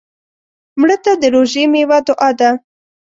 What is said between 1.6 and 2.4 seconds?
میوه دعا